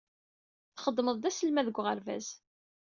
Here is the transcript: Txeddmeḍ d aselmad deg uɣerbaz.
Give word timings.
Txeddmeḍ 0.75 1.15
d 1.19 1.25
aselmad 1.29 1.65
deg 1.67 1.77
uɣerbaz. 1.79 2.27